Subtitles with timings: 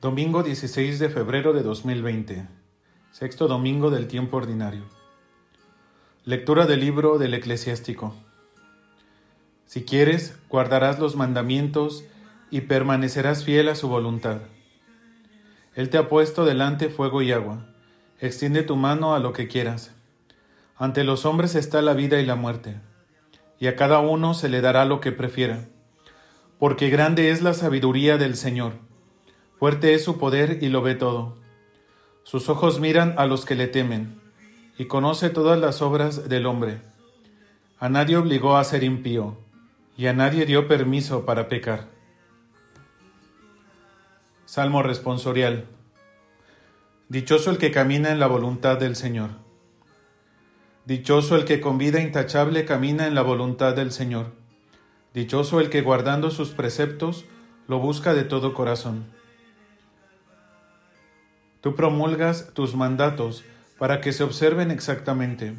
[0.00, 2.48] Domingo 16 de febrero de 2020.
[3.10, 4.84] Sexto domingo del tiempo ordinario.
[6.24, 8.14] Lectura del libro del eclesiástico.
[9.66, 12.02] Si quieres, guardarás los mandamientos
[12.50, 14.38] y permanecerás fiel a su voluntad.
[15.74, 17.66] Él te ha puesto delante fuego y agua.
[18.20, 19.94] Extiende tu mano a lo que quieras.
[20.78, 22.80] Ante los hombres está la vida y la muerte,
[23.58, 25.66] y a cada uno se le dará lo que prefiera.
[26.58, 28.88] Porque grande es la sabiduría del Señor
[29.60, 31.36] Fuerte es su poder y lo ve todo.
[32.22, 34.18] Sus ojos miran a los que le temen,
[34.78, 36.80] y conoce todas las obras del hombre.
[37.78, 39.36] A nadie obligó a ser impío,
[39.98, 41.88] y a nadie dio permiso para pecar.
[44.46, 45.66] Salmo responsorial.
[47.10, 49.28] Dichoso el que camina en la voluntad del Señor.
[50.86, 54.32] Dichoso el que con vida intachable camina en la voluntad del Señor.
[55.12, 57.26] Dichoso el que guardando sus preceptos
[57.68, 59.19] lo busca de todo corazón.
[61.60, 63.44] Tú promulgas tus mandatos
[63.78, 65.54] para que se observen exactamente.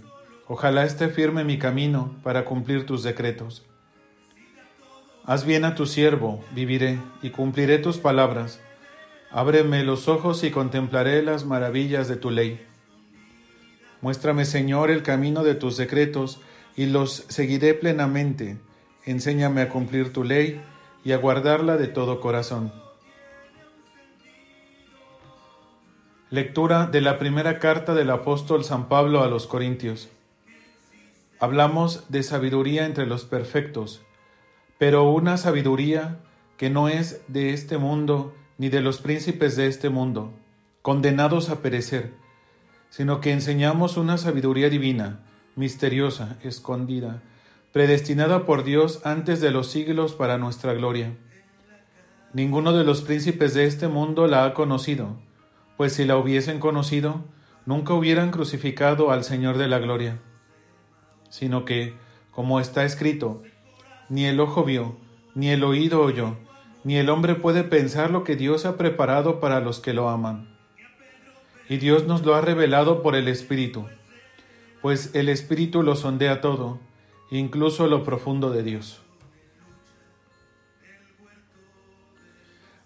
[0.48, 3.66] Ojalá esté firme mi camino para cumplir tus decretos.
[5.26, 8.60] Haz bien a tu siervo, viviré, y cumpliré tus palabras.
[9.30, 12.60] Ábreme los ojos y contemplaré las maravillas de tu ley.
[14.02, 16.42] Muéstrame, Señor, el camino de tus decretos,
[16.76, 18.58] y los seguiré plenamente.
[19.06, 20.62] Enséñame a cumplir tu ley
[21.04, 22.81] y a guardarla de todo corazón.
[26.32, 30.08] Lectura de la primera carta del apóstol San Pablo a los Corintios.
[31.42, 34.02] Hablamos de sabiduría entre los perfectos,
[34.78, 36.20] pero una sabiduría
[36.56, 40.32] que no es de este mundo ni de los príncipes de este mundo,
[40.82, 42.14] condenados a perecer,
[42.90, 45.20] sino que enseñamos una sabiduría divina,
[45.58, 47.22] misteriosa, escondida,
[47.74, 51.14] predestinada por Dios antes de los siglos para nuestra gloria.
[52.32, 55.18] Ninguno de los príncipes de este mundo la ha conocido,
[55.82, 57.26] pues si la hubiesen conocido,
[57.66, 60.20] nunca hubieran crucificado al Señor de la Gloria,
[61.32, 61.96] sino que,
[62.30, 63.42] como está escrito,
[64.08, 64.96] ni el ojo vio,
[65.34, 66.38] ni el oído oyó,
[66.84, 70.56] ni el hombre puede pensar lo que Dios ha preparado para los que lo aman.
[71.68, 73.88] Y Dios nos lo ha revelado por el Espíritu,
[74.84, 76.80] pues el Espíritu lo sondea todo,
[77.32, 79.02] incluso lo profundo de Dios.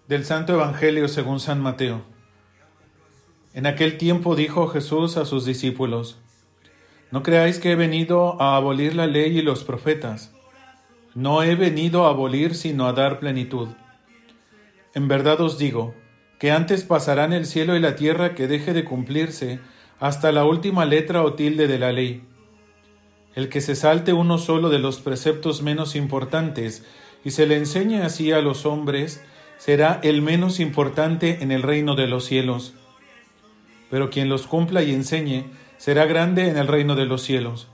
[0.08, 2.15] Del Santo Evangelio según San Mateo.
[3.56, 6.18] En aquel tiempo dijo Jesús a sus discípulos,
[7.10, 10.30] No creáis que he venido a abolir la ley y los profetas.
[11.14, 13.68] No he venido a abolir, sino a dar plenitud.
[14.94, 15.94] En verdad os digo,
[16.38, 19.58] que antes pasarán el cielo y la tierra que deje de cumplirse
[20.00, 22.24] hasta la última letra o tilde de la ley.
[23.34, 26.84] El que se salte uno solo de los preceptos menos importantes
[27.24, 29.24] y se le enseñe así a los hombres,
[29.56, 32.74] será el menos importante en el reino de los cielos
[33.90, 35.44] pero quien los cumpla y enseñe
[35.78, 37.68] será grande en el reino de los cielos.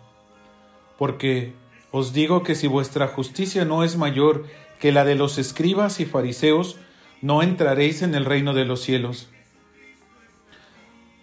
[0.98, 1.52] Porque
[1.90, 4.46] os digo que si vuestra justicia no es mayor
[4.78, 6.76] que la de los escribas y fariseos,
[7.20, 9.28] no entraréis en el reino de los cielos.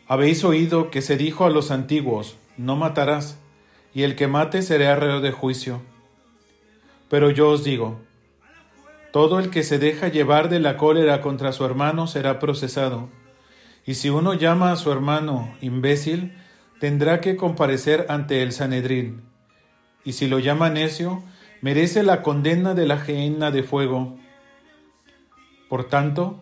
[0.07, 3.37] Habéis oído que se dijo a los antiguos, no matarás,
[3.93, 5.81] y el que mate será reo de juicio.
[7.09, 7.99] Pero yo os digo,
[9.11, 13.09] todo el que se deja llevar de la cólera contra su hermano será procesado
[13.89, 16.35] y si uno llama a su hermano imbécil,
[16.79, 19.23] tendrá que comparecer ante el Sanedrín.
[20.05, 21.23] Y si lo llama necio,
[21.61, 24.15] merece la condena de la gehenna de fuego.
[25.69, 26.39] Por tanto,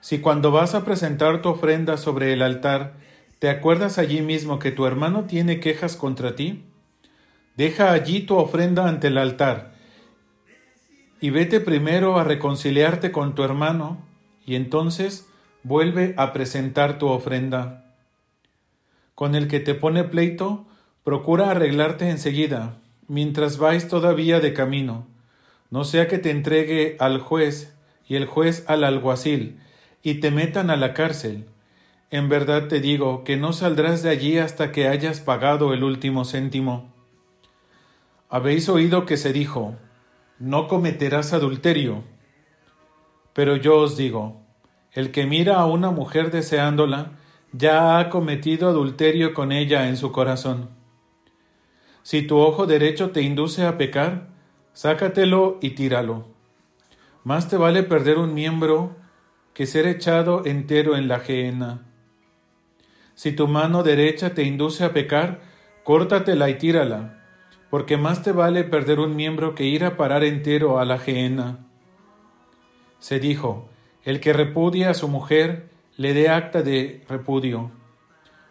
[0.00, 2.94] si cuando vas a presentar tu ofrenda sobre el altar,
[3.38, 6.64] te acuerdas allí mismo que tu hermano tiene quejas contra ti,
[7.54, 9.74] deja allí tu ofrenda ante el altar
[11.20, 13.98] y vete primero a reconciliarte con tu hermano,
[14.46, 15.28] y entonces
[15.62, 17.84] vuelve a presentar tu ofrenda.
[19.14, 20.66] Con el que te pone pleito,
[21.04, 22.78] procura arreglarte enseguida,
[23.08, 25.06] mientras vais todavía de camino,
[25.70, 27.74] no sea que te entregue al juez
[28.08, 29.58] y el juez al alguacil,
[30.02, 31.46] y te metan a la cárcel.
[32.10, 36.24] En verdad te digo que no saldrás de allí hasta que hayas pagado el último
[36.24, 36.92] céntimo.
[38.28, 39.76] Habéis oído que se dijo,
[40.38, 42.02] no cometerás adulterio.
[43.32, 44.41] Pero yo os digo,
[44.92, 47.12] el que mira a una mujer deseándola,
[47.52, 50.70] ya ha cometido adulterio con ella en su corazón.
[52.02, 54.28] Si tu ojo derecho te induce a pecar,
[54.72, 56.26] sácatelo y tíralo.
[57.24, 58.96] Más te vale perder un miembro
[59.54, 61.86] que ser echado entero en la gehenna.
[63.14, 65.42] Si tu mano derecha te induce a pecar,
[65.84, 67.22] córtatela y tírala,
[67.70, 71.66] porque más te vale perder un miembro que ir a parar entero a la gehenna.
[72.98, 73.68] Se dijo,
[74.04, 77.70] El que repudia a su mujer, le dé acta de repudio.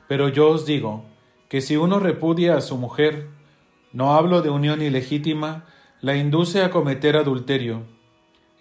[0.07, 1.05] Pero yo os digo
[1.49, 3.27] que si uno repudia a su mujer,
[3.91, 5.65] no hablo de unión ilegítima,
[5.99, 7.83] la induce a cometer adulterio,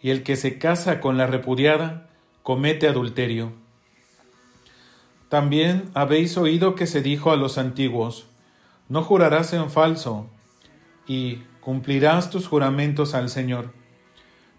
[0.03, 2.09] y el que se casa con la repudiada,
[2.43, 3.53] comete adulterio.
[5.29, 8.27] También habéis oído que se dijo a los antiguos,
[8.89, 10.29] no jurarás en falso,
[11.07, 13.73] y cumplirás tus juramentos al Señor.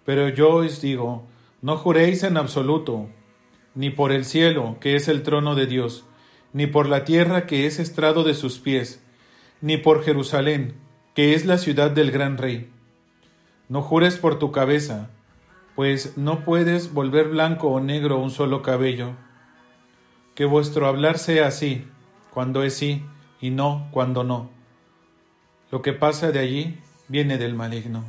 [0.06, 1.28] Pero yo os digo,
[1.62, 3.08] no juréis en absoluto,
[3.76, 6.06] ni por el cielo, que es el trono de Dios,
[6.54, 9.04] ni por la tierra, que es estrado de sus pies,
[9.62, 10.76] ni por Jerusalén,
[11.14, 12.70] que es la ciudad del gran rey.
[13.70, 15.12] No jures por tu cabeza,
[15.76, 19.12] pues no puedes volver blanco o negro un solo cabello.
[20.36, 21.88] Que vuestro hablar sea así,
[22.32, 23.04] cuando es sí,
[23.40, 24.50] y no cuando no.
[25.72, 28.04] Lo que pasa de allí viene del maligno.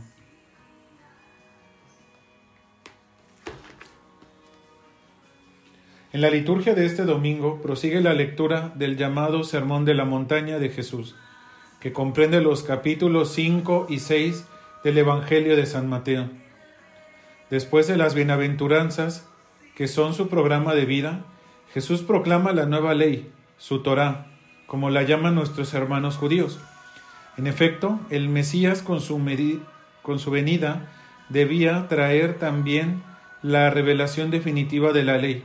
[6.12, 10.58] En la liturgia de este domingo prosigue la lectura del llamado Sermón de la Montaña
[10.58, 11.16] de Jesús,
[11.80, 14.46] que comprende los capítulos 5 y 6
[14.84, 16.28] del Evangelio de San Mateo.
[17.48, 19.26] Después de las bienaventuranzas,
[19.74, 21.24] que son su programa de vida,
[21.72, 24.26] Jesús proclama la nueva ley, su Torá,
[24.66, 26.60] como la llaman nuestros hermanos judíos.
[27.38, 29.18] En efecto, el Mesías con su,
[30.02, 30.92] con su venida
[31.30, 33.02] debía traer también
[33.40, 35.42] la revelación definitiva de la ley.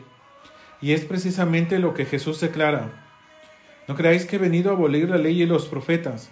[0.81, 3.05] Y es precisamente lo que Jesús declara.
[3.87, 6.29] No creáis que he venido a abolir la ley y los profetas.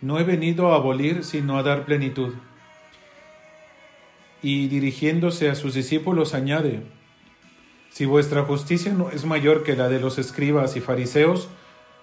[0.00, 2.34] No he venido a abolir, sino a dar plenitud.
[4.42, 6.82] Y dirigiéndose a sus discípulos añade,
[7.90, 11.48] Si vuestra justicia no es mayor que la de los escribas y fariseos,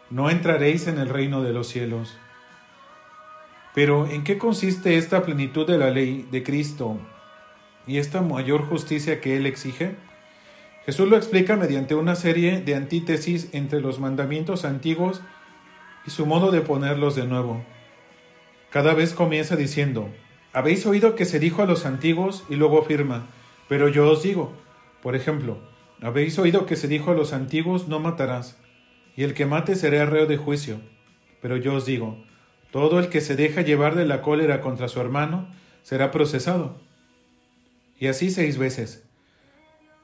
[0.09, 2.17] no entraréis en el reino de los cielos.
[3.75, 6.97] Pero ¿en qué consiste esta plenitud de la ley de Cristo
[7.85, 9.95] y esta mayor justicia que Él exige?
[10.89, 15.21] Jesús lo explica mediante una serie de antítesis entre los mandamientos antiguos
[16.07, 17.63] y su modo de ponerlos de nuevo.
[18.71, 20.09] Cada vez comienza diciendo,
[20.51, 23.27] habéis oído que se dijo a los antiguos y luego afirma,
[23.67, 24.51] pero yo os digo,
[25.03, 25.59] por ejemplo,
[26.01, 28.57] habéis oído que se dijo a los antiguos, no matarás,
[29.15, 30.81] y el que mate será reo de juicio,
[31.39, 32.17] pero yo os digo,
[32.71, 35.49] todo el que se deja llevar de la cólera contra su hermano
[35.83, 36.81] será procesado.
[37.99, 39.08] Y así seis veces.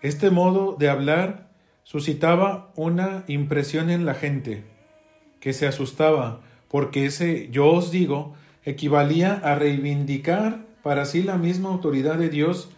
[0.06, 1.50] Este modo de hablar
[1.81, 4.63] suscitaba una impresión en la gente,
[5.40, 8.36] que se asustaba, porque ese yo os digo
[8.66, 12.69] equivalía a reivindicar para sí la misma autoridad de Dios,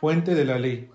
[0.00, 0.88] fuente de la ley.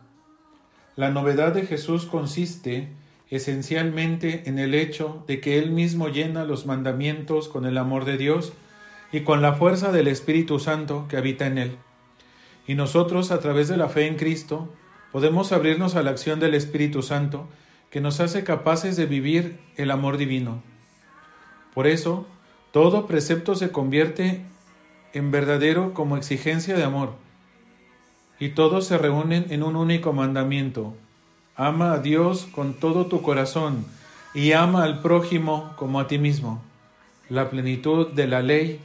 [0.95, 2.87] La novedad de Jesús consiste
[3.29, 8.17] esencialmente en el hecho de que Él mismo llena los mandamientos con el amor de
[8.17, 8.53] Dios
[9.11, 11.77] y con la fuerza del Espíritu Santo que habita en Él.
[12.65, 14.73] Y nosotros, a través de la fe en Cristo,
[15.15, 17.47] podemos abrirnos a la acción del Espíritu Santo
[17.89, 20.61] que nos hace capaces de vivir el amor divino.
[21.73, 22.27] Por eso,
[22.73, 24.41] todo precepto se convierte
[25.13, 27.13] en verdadero como exigencia de amor,
[28.41, 30.93] y todos se reúnen en un único mandamiento,
[31.55, 33.85] Ama a Dios con todo tu corazón
[34.33, 36.61] y ama al prójimo como a ti mismo.
[37.29, 38.81] La plenitud de la ley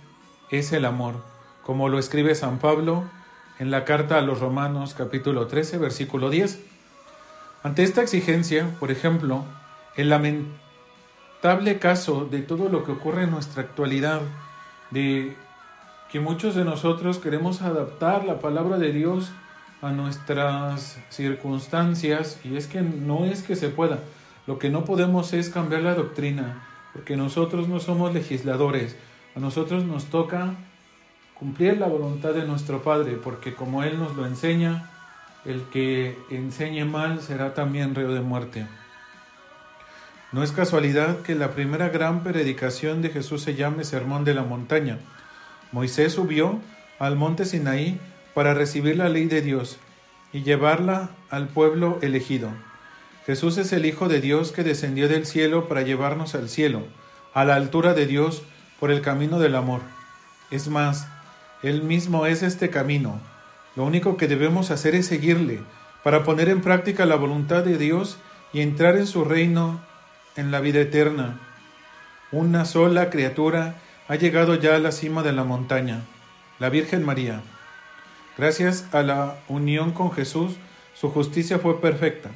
[0.53, 1.25] es el amor,
[1.65, 3.03] como lo escribe San Pablo
[3.61, 6.61] en la carta a los Romanos capítulo 13 versículo 10.
[7.63, 9.45] Ante esta exigencia, por ejemplo,
[9.97, 14.23] el lamentable caso de todo lo que ocurre en nuestra actualidad,
[14.91, 15.37] de
[16.11, 19.31] que muchos de nosotros queremos adaptar la palabra de Dios
[19.83, 23.99] a nuestras circunstancias y es que no es que se pueda,
[24.47, 28.97] lo que no podemos es cambiar la doctrina, porque nosotros no somos legisladores,
[29.37, 30.55] a nosotros nos toca
[31.41, 34.91] cumplir la voluntad de nuestro Padre, porque como Él nos lo enseña,
[35.47, 38.67] el que enseñe mal será también reo de muerte.
[40.33, 44.43] No es casualidad que la primera gran predicación de Jesús se llame Sermón de la
[44.43, 44.99] Montaña.
[45.73, 46.61] Moisés subió
[46.99, 47.99] al monte Sinaí
[48.35, 49.79] para recibir la ley de Dios
[50.35, 52.51] y llevarla al pueblo elegido.
[53.25, 56.83] Jesús es el Hijo de Dios que descendió del cielo para llevarnos al cielo,
[57.33, 58.43] a la altura de Dios,
[58.79, 59.81] por el camino del amor.
[60.51, 61.09] Es más,
[61.63, 63.21] Él mismo es este camino.
[63.77, 65.61] Lo único que debemos hacer es seguirle,
[66.03, 68.19] para poner en práctica la voluntad de Dios
[68.53, 69.81] y entrar en su reino
[70.37, 71.39] en la vida eterna.
[72.33, 73.75] Una sola criatura
[74.09, 76.03] ha llegado ya a la cima de la montaña,
[76.59, 77.43] la Virgen María.
[78.39, 80.55] Gracias a la unión con Jesús,
[80.95, 82.31] su justicia fue perfecta.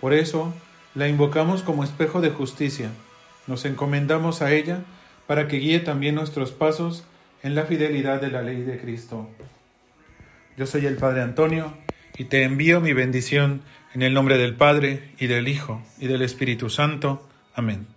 [0.00, 0.52] Por eso
[0.94, 2.90] la invocamos como espejo de justicia.
[3.46, 4.80] Nos encomendamos a ella
[5.26, 7.04] para que guíe también nuestros pasos
[7.42, 9.28] en la fidelidad de la ley de Cristo.
[10.56, 11.76] Yo soy el Padre Antonio
[12.16, 13.62] y te envío mi bendición
[13.94, 17.28] en el nombre del Padre, y del Hijo, y del Espíritu Santo.
[17.54, 17.91] Amén.